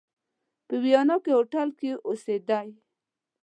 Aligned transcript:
په 0.67 0.75
ویانا 0.83 1.15
کې 1.23 1.31
هوټل 1.37 1.69
کې 1.79 1.91
اوسېدی. 2.07 2.67